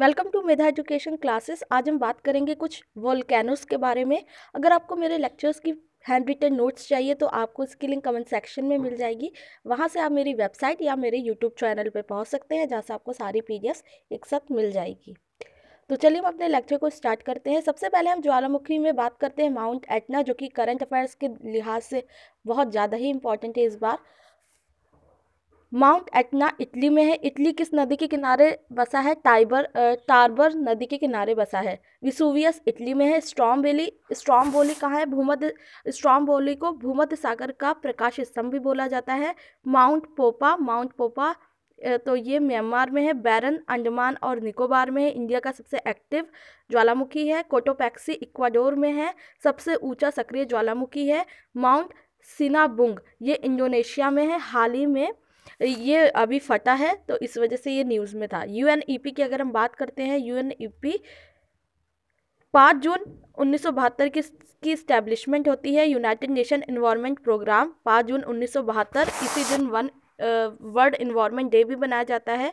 Welcome 0.00 0.28
to 0.32 0.40
Medha 0.42 0.66
education 0.66 1.16
classes. 1.16 1.62
आज 1.72 1.88
हम 1.88 1.98
बात 1.98 2.20
करेंगे 2.20 2.54
कुछ 2.54 2.82
वोल्केनोस 2.98 3.64
के 3.64 3.76
बारे 3.76 4.04
में। 4.04 4.22
अगर 4.54 4.72
आपको 4.72 4.96
मेरे 4.96 5.16
लेक्चर्स 5.18 5.58
की 5.60 5.72
हैंड 6.04 6.28
रिटन 6.28 6.54
नोट्स 6.54 6.88
चाहिए 6.88 7.14
तो 7.14 7.26
आपको 7.26 7.64
इसकी 7.64 7.86
लिंक 7.86 8.02
कमेंट 8.04 8.28
सेक्शन 8.28 8.64
में 8.64 8.76
मिल 8.78 8.96
जाएगी। 8.96 9.30
वहाँ 9.66 9.88
से 9.88 10.00
आप 10.00 10.12
मेरी 10.12 10.32
वेबसाइट 10.34 10.82
या 10.82 10.94
मेरे 10.96 11.18
यूट्यूब 11.18 11.52
चैनल 11.58 11.88
पे 11.88 12.02
पहुँच 12.02 12.26
सकते 12.26 12.56
हैं, 12.56 12.68
जहाँ 12.68 12.82
से 12.82 12.94
आपको 12.94 13.12
सारी 13.12 13.40
पी 13.40 13.60
एक 14.10 14.26
साथ 14.26 14.52
मिल 14.52 14.70
जाएगी। 14.72 15.14
तो 15.90 15.96
चलिए 15.96 16.18
हम 16.18 16.26
अपने 16.26 16.48
लेक्चर 16.48 16.76
को 16.76 16.90
स्टार्ट 16.90 17.22
करते 17.22 17.50
हैं। 17.50 17.60
सबसे 17.60 17.88
पहले 17.88 18.10
हम 18.10 18.22
ज्वालामुखी 18.22 18.78
में 18.78 18.94
बात 18.96 19.18
करते 19.18 19.42
हैं 19.42 19.50
माउंट 19.50 19.86
एटना, 19.90 20.22
जो 20.22 20.34
कि 20.34 20.48
करंट 20.50 20.82
अफेयर्स 20.82 21.14
के 21.14 21.28
लिहाज 21.44 21.82
से 21.82 22.02
बहुत 22.44 22.70
ज़्यादा 22.70 22.96
ही 22.96 23.10
इंपॉर्टेंट 23.10 23.58
है 23.58 23.64
इस 23.64 23.76
बार। 23.76 23.98
माउंट 25.72 26.08
एटना 26.16 26.50
इटली 26.60 26.88
में 26.88 27.02
है। 27.04 27.14
इटली 27.14 27.52
किस 27.52 27.68
नदी 27.74 27.96
के 27.96 28.06
किनारे 28.06 28.58
बसा 28.72 29.00
है? 29.00 29.14
टाइबर 29.14 29.68
टार्बर 30.08 30.54
नदी 30.54 30.86
के 30.86 30.96
किनारे 30.98 31.34
बसा 31.34 31.60
है। 31.60 31.78
विसुवियस 32.04 32.60
इटली 32.68 32.94
में 32.94 33.06
है। 33.06 33.20
स्ट्रॉम 33.20 33.60
वैली, 33.62 33.92
स्ट्रॉम 34.12 34.50
वोली 34.50 34.74
कहाँ 34.74 34.98
है? 34.98 35.06
भूमध्य, 35.06 35.52
स्ट्रॉम 35.88 36.24
वोली 36.26 36.54
को 36.54 36.72
भूमध्य 36.72 37.16
सागर 37.16 37.52
का 37.52 37.72
प्रकाश 37.74 38.20
स्तंभ 38.20 38.52
भी 38.52 38.58
बोला 38.58 38.86
जाता 38.86 39.14
है। 39.14 39.34
माउंट 39.66 40.06
पोपा 40.16 40.56
माउंट 40.56 40.92
पोपा 40.92 41.34
तो 42.06 42.14
ये 42.16 42.38
म्यांमार 42.38 42.90
में 42.90 43.02
है। 43.02 43.12
बैरन, 43.14 43.58
अंडमान 43.68 44.16
और 44.22 44.40
निकोबार 44.40 44.90
में 44.90 45.02
है। 45.02 45.10
इंडिया 45.10 45.40
का 45.40 45.52
सबसे 45.52 45.78
एक्टिव 45.88 46.26
ज्वालामुखी 46.70 47.26
है। 47.28 47.42
कोटोपैक्सी, 47.42 48.12
इक्वाडोर 48.12 48.74
में 48.74 48.92
है। 48.92 49.14
सबसे 49.44 49.74
ऊँचा 49.74 50.10
सक्रिय 50.10 50.44
ज्वालामुखी 50.44 51.06
है। 51.08 51.24
माउंट 51.56 51.94
सिनाबुंग, 52.28 52.98
ये 53.22 53.34
इंडोनेशिया 53.34 54.10
में 54.10 54.24
है। 54.26 54.38
हाल 54.40 54.72
ही 54.72 54.84
में 54.86 55.12
ये 55.60 56.06
अभी 56.08 56.38
फटा 56.38 56.72
है 56.74 56.94
तो 57.08 57.16
इस 57.18 57.36
वजह 57.38 57.56
से 57.56 57.72
ये 57.72 57.84
न्यूज़ 57.84 58.16
में 58.16 58.28
था। 58.28 58.42
यू 58.48 58.68
की 59.06 59.22
अगर 59.22 59.40
हम 59.40 59.52
बात 59.52 59.74
करते 59.74 60.02
हैं 60.02 60.18
यू 60.18 60.36
एन 60.36 60.52
पाँच 62.54 62.76
जून 62.76 63.04
उन्नीस 63.38 63.62
सौ 63.62 63.70
बहत्तर 63.72 64.08
की 64.08 64.20
की 64.64 64.74
स्टैब्लिशमेंट 64.76 65.48
होती 65.48 65.74
है, 65.74 65.86
यूनाइटेड 65.88 66.30
नेशन 66.30 66.62
इन्वायरमेंट 66.68 67.18
प्रोग्राम, 67.18 67.72
पाँच 67.84 68.06
जून 68.06 68.22
उन्नीस 68.24 68.52
सौ 68.52 68.62
बहत्तर, 68.62 69.08
इसी 69.22 69.44
दिन 69.50 69.66
वन 69.66 69.90
वर्ल्ड 70.74 70.94
इन्वायरमेंट 70.94 71.50
डे 71.50 71.62
भी 71.64 71.76
बनाया 71.76 72.02
जाता 72.04 72.32
है। 72.34 72.52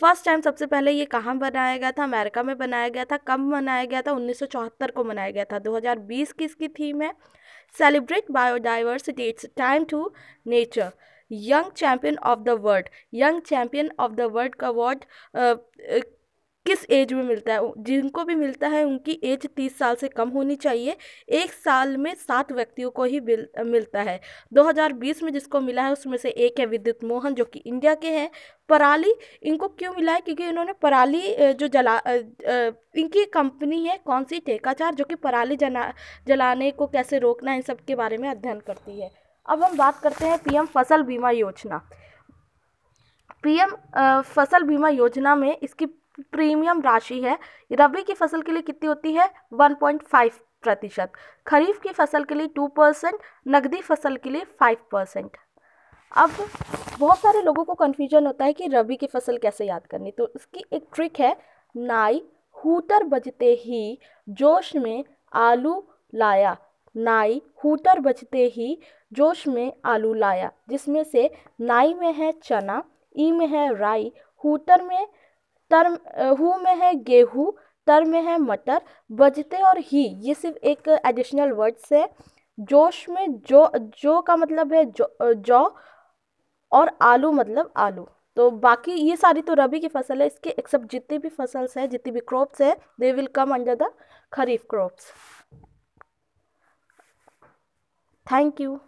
फ़र्स्ट 0.00 0.24
टाइम 0.24 0.40
सबसे 0.40 0.66
पहले 0.66 0.90
ये 0.90 1.04
कहाँ 1.06 1.36
बनाया 1.38 1.76
गया 1.76 1.90
था? 1.92 2.04
अमेरिका 2.04 2.42
में 2.42 2.56
बनाया 2.58 2.88
गया 2.88 3.04
था। 3.04 3.16
कब 3.28 3.40
मनाया 3.40 3.84
गया 3.84 4.02
था? 4.02 4.12
उन्नीस 4.12 4.38
सौ 4.38 4.46
चौहत्तर 4.46 4.90
को 4.90 5.04
मनाया 5.04 5.30
गया 5.30 5.44
था। 5.52 5.58
2020 5.60 6.32
की 6.32 6.44
इसकी 6.44 6.68
थीम 6.70 7.02
है, 7.02 7.12
celebrate 7.74 8.30
biodiversity, 8.30 9.28
it's 9.28 9.46
time 9.56 9.84
to 9.84 10.10
nature. 10.46 10.90
Young 11.30 11.70
champion 11.76 12.16
of 12.18 12.40
the 12.40 12.58
world 12.62 12.88
young 13.14 13.40
champion 13.42 13.90
of 14.00 14.12
the 14.12 14.30
world 14.34 14.54
का 14.54 14.68
अवार्ड 14.68 15.04
किस 16.66 16.84
एज 16.90 17.12
में 17.12 17.22
मिलता 17.24 17.54
है? 17.54 17.60
जिनको 17.78 18.24
भी 18.24 18.34
मिलता 18.34 18.68
है 18.68 18.82
उनकी 18.84 19.12
एज 19.24 19.46
तीस 19.46 19.76
साल 19.78 19.94
से 19.94 20.08
कम 20.08 20.28
होनी 20.30 20.54
चाहिए। 20.56 20.96
एक 21.30 21.52
साल 21.52 21.96
में 21.96 22.14
सात 22.16 22.52
व्यक्तियों 22.52 22.90
को 22.90 23.04
ही 23.04 23.20
मिल, 23.20 23.46
मिलता 23.64 24.02
है। 24.02 24.20
2020 24.52 25.22
में 25.22 25.32
जिसको 25.32 25.60
मिला 25.60 25.82
है 25.84 25.92
उसमें 25.92 26.16
से 26.18 26.30
एक 26.30 26.60
है 26.60 26.66
विद्युत 26.66 27.04
मोहन 27.04 27.34
जो 27.34 27.44
कि 27.44 27.58
इंडिया 27.60 27.94
के 27.94 28.10
हैं। 28.10 28.30
पराली 28.68 29.14
इनको 29.42 29.68
क्यों 29.68 29.92
मिला 29.96 30.12
है? 30.12 30.20
क्योंकि 30.20 30.46
इन्होंने 30.48 30.72
पराली 30.82 31.52
जो 31.54 31.68
जला 31.68 32.00
इनकी 32.06 33.24
कंपनी 33.34 33.84
है 33.86 33.98
कौन 34.06 34.24
सी? 34.24 34.38
ठेकाचार 34.40 34.94
जो 34.94 35.04
कि 35.04 35.14
पराली 35.16 35.56
जना 35.56 35.92
जलाने 36.28 36.70
को 36.70 36.86
कैसे 36.86 37.18
रोकना 37.18 37.50
है 37.50 37.56
इन 37.56 37.62
सब 37.62 37.84
के 37.86 37.94
बारे 37.94 38.18
में 38.18 38.28
अध्ययन 38.30 38.60
करती 38.60 39.00
है। 39.00 39.10
अब 39.48 39.62
हम 39.62 39.76
बात 39.76 39.98
करते 40.00 40.26
हैं 40.26 40.38
पीएम 40.38 40.66
फ़सल 40.66 41.02
बीमा 41.02 41.30
योजना। 41.30 41.80
पीएम 43.44 43.74
फ़सल 44.22 44.62
बीमा 44.62 44.88
योजना 44.88 45.34
में 45.36 45.56
इसकी 45.56 45.86
प्रीमियम 46.32 46.80
राशि 46.80 47.20
है। 47.22 47.38
रबी 47.72 48.02
की 48.02 48.14
फ़सल 48.14 48.42
के 48.42 48.52
लिए 48.52 48.62
कितनी 48.62 48.88
होती 48.88 49.12
है? 49.14 49.28
1.5 49.54 50.38
प्रतिशत। 50.62 51.12
खरीफ 51.46 51.80
की 51.82 51.92
फ़सल 51.92 52.24
के 52.24 52.34
लिए 52.34 52.46
2 52.48 52.68
परसेंट 52.76 53.18
नकदी 53.48 53.80
फ़सल 53.80 54.16
के 54.16 54.30
लिए 54.30 54.44
5 54.60 54.78
परसेंट। 54.92 55.36
अब 56.12 56.30
बहुत 56.98 57.18
सारे 57.18 57.42
लोगों 57.42 57.64
को 57.64 57.74
कन्फ्यूज़न 57.74 58.26
होता 58.26 58.44
है 58.44 58.52
कि 58.52 58.68
रबी 58.68 58.96
की 58.96 59.06
फ़सल 59.06 59.38
कैसे 59.38 59.66
याद 59.66 59.86
करनी। 59.86 60.10
तो 60.10 60.30
इसकी 60.36 60.64
एक 60.72 60.86
ट्रिक 60.94 61.20
है, 61.20 61.36
नाई, 61.74 62.22
हूटर 62.56 63.04
बजते 63.04 63.52
ही 63.64 63.98
जोश 64.28 64.74
में 64.76 65.04
आलू 65.32 65.82
लाया। 66.12 66.56
नाई 66.94 67.40
हूटर 67.64 68.00
बजते 68.00 68.44
ही 68.46 68.76
जोश 69.12 69.46
में 69.48 69.72
आलू 69.84 70.12
लाया, 70.14 70.50
जिसमें 70.68 71.02
से 71.04 71.30
नाई 71.60 71.94
में 71.94 72.12
है 72.12 72.32
चना, 72.44 72.82
ई 73.14 73.30
में 73.32 73.46
है 73.48 73.74
राई, 73.76 74.12
हूटर 74.44 74.82
में 74.82 75.06
तर, 75.70 75.86
हु 76.30 76.54
में 76.56 76.74
है 76.76 76.94
गेहूँ, 76.94 77.52
तर 77.86 78.04
में 78.04 78.20
है 78.22 78.38
मटर, 78.38 78.80
बजते 79.10 79.56
और 79.58 79.78
ही। 79.80 80.04
ये 80.20 80.34
सिर्फ़ 80.34 80.56
एक 80.58 80.88
एडिशनल 81.06 81.52
वर्ड्स 81.52 81.92
है। 81.92 82.08
जोश 82.58 83.08
में 83.08 83.40
जो 83.40 83.70
जो 83.98 84.20
का 84.22 84.36
मतलब 84.36 84.72
है 84.72 84.84
जो, 84.86 85.08
जौ 85.22 85.64
और 86.72 86.90
आलू 87.02 87.30
मतलब 87.32 87.72
आलू। 87.76 88.06
तो 88.36 88.50
बाकी 88.50 88.92
ये 88.92 89.16
सारी 89.16 89.42
तो 89.42 89.54
रबी 89.54 89.80
की 89.80 89.88
फ़सल 89.88 90.20
है, 90.20 90.26
इसके 90.26 90.50
एक्सेप्ट 90.50 90.90
जितनी 90.90 91.18
भी 91.18 91.28
फसल्स 91.30 91.76
हैं, 91.78 91.88
जितनी 91.90 92.12
भी 92.12 92.20
क्रॉप्स 92.20 92.62
हैं 92.62 92.76
they 93.00 93.12
will 93.12 93.26
come 93.34 93.54
under 93.54 93.74
the 93.76 93.92
kharif 94.32 94.64
crops 94.70 95.12
thank 98.26 98.60
you 98.60 98.78